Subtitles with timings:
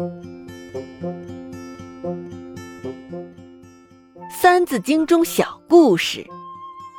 [4.30, 6.26] 《三字经》中小故事：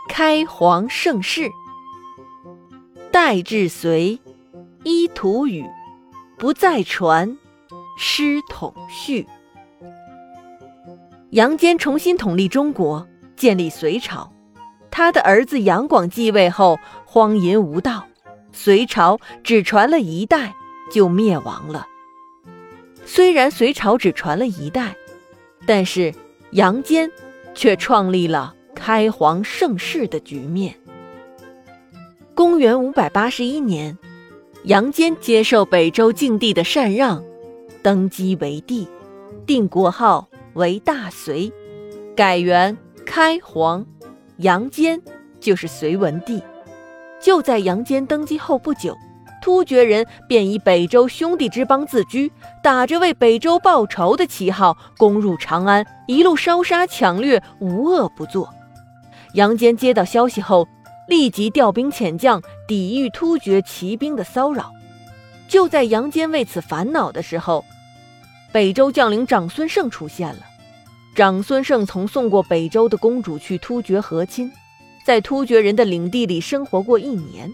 [0.08, 1.50] 开皇盛世。
[3.12, 4.20] 代至隋，
[4.84, 5.66] 依图语，
[6.38, 7.38] 不再传，
[7.98, 9.28] 师统序。
[11.32, 14.32] 杨坚重新统立中国，建立隋朝。
[14.92, 18.06] 他的儿子杨广继位后，荒淫无道，
[18.52, 20.54] 隋朝只传了一代
[20.92, 21.88] 就灭亡了。
[23.14, 24.96] 虽然隋朝只传了一代，
[25.66, 26.14] 但是
[26.52, 27.12] 杨坚。
[27.54, 30.74] 却创立了开皇盛世的局面。
[32.34, 33.98] 公元五百八十一年，
[34.64, 37.22] 杨坚接受北周静帝的禅让，
[37.84, 38.88] 登基为帝，
[39.46, 41.52] 定国号为大隋，
[42.16, 43.86] 改元开皇。
[44.38, 45.02] 杨坚
[45.42, 46.42] 就是隋文帝。
[47.22, 48.96] 就在杨坚登基后不久。
[49.42, 52.32] 突厥人便以北周兄弟之邦自居，
[52.64, 58.54] 打着为北周报仇的旗号，攻入长安，一路烧杀抢掠，无恶不作。
[59.34, 60.68] 杨坚接到消息后，
[61.08, 64.72] 立即调兵遣将，抵御突厥骑兵的骚扰。
[65.48, 67.66] 就在杨坚为此烦恼的时候，
[68.54, 70.42] 北周将领长孙晟出现了。
[71.16, 74.50] 长孙晟曾送过北周的公主去突厥和亲，
[75.06, 77.52] 在突厥人的领地里生活过一年。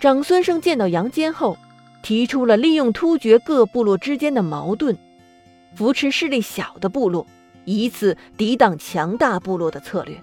[0.00, 1.58] 长孙晟见到杨坚后，
[2.02, 4.96] 提出了利用突厥各部落之间的矛盾，
[5.74, 7.26] 扶持势力小的部落，
[7.64, 10.16] 以此抵挡强大部落的策略。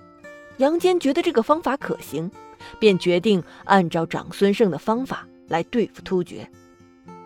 [0.57, 2.31] 杨坚觉得这个方法可行，
[2.79, 6.49] 便决定按照长孙晟的方法来对付突厥。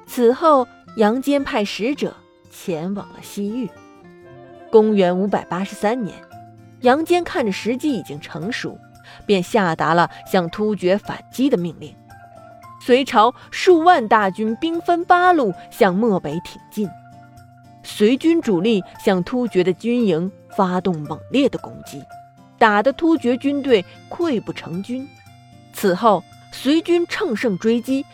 [0.08, 2.16] 此后，杨坚派使者
[2.50, 3.70] 前往了西域。
[4.72, 6.16] 公元五百八十三年，
[6.82, 8.76] 杨坚看着时机已经成熟，
[9.28, 11.94] 便下达了向突厥反击的命令。
[12.82, 16.90] 隋朝数万大军兵分八路向漠北挺进，
[17.84, 22.02] 隋军主力向突厥的军营发动猛烈的攻击，
[22.58, 25.08] 打得突厥军队溃不成军。
[25.74, 28.06] 此后，隋军乘胜追击，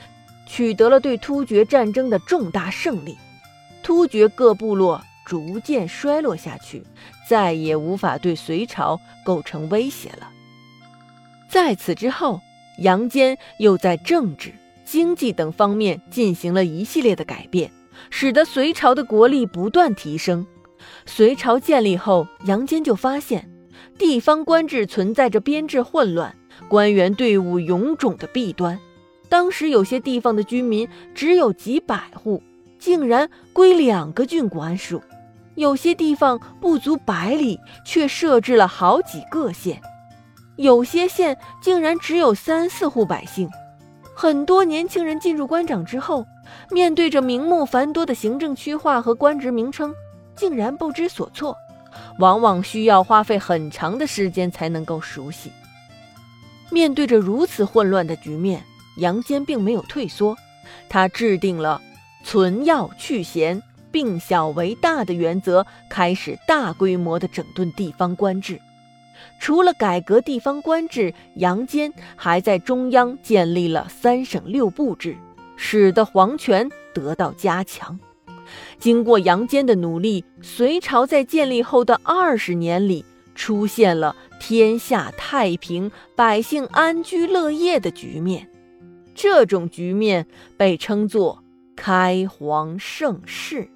[0.45, 3.17] 取得了对突厥战争的重大胜利，
[3.83, 6.83] 突厥各部落逐渐衰落下去，
[7.29, 10.29] 再也无法对隋朝构成威胁了。
[11.47, 12.41] 在此之后。
[12.79, 14.51] 杨坚又在政治、
[14.83, 17.71] 经济等方面进行了一系列的改变，
[18.09, 20.45] 使得隋朝的国力不断提升。
[21.05, 23.49] 隋朝建立后，杨坚就发现
[23.97, 26.35] 地方官制存在着编制混乱、
[26.67, 28.79] 官员队伍臃肿的弊端。
[29.29, 32.43] 当时有些地方的居民只有几百户，
[32.77, 34.99] 竟然归两个郡管属；
[35.55, 39.81] 有些地方不足百里，却设置了好几个县。
[40.57, 43.49] 有些县竟然只有三四户百姓，
[44.16, 46.25] 很多年轻人进入官场之后，
[46.71, 49.93] 面对着名目繁多的行政区划和官职名称，
[50.35, 51.55] 竟然不知所措，
[52.19, 55.51] 往往需要花费很长的时间才能够熟悉。
[56.69, 58.63] 面对着如此混乱的局面，
[58.97, 60.37] 杨坚并没有退缩，
[60.87, 61.81] 他制定了
[62.23, 63.61] “存要去闲，
[63.91, 68.59] 并小为大”的原则，开始大规模的整顿地方官制。
[69.39, 75.15] 除了改革地方官制，杨坚还在中央建立了三省六部制，
[75.55, 77.99] 使得皇权得到加强。
[78.77, 88.49] 经过杨坚的努力，隋朝在建立后的二十年里，出现了天下太平、百姓安居乐业的局面。
[89.15, 90.27] 这种局面
[90.57, 91.43] 被称作
[91.75, 93.69] 开皇盛世。